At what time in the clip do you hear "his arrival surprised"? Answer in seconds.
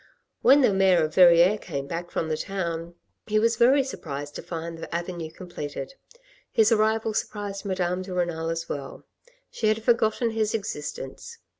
6.51-7.65